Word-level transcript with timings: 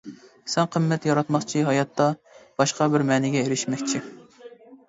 سەن 0.53 0.69
قىممەت 0.75 1.03
ياراتماقچى، 1.09 1.61
ھاياتتا 1.67 2.07
باشقا 2.63 2.89
بىر 2.95 3.07
مەنىگە 3.11 3.45
ئېرىشمەكچى! 3.47 4.03